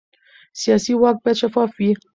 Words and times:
سیاسي 0.61 0.93
واک 1.01 1.17
باید 1.23 1.39
شفاف 1.41 1.71
وي 1.77 1.91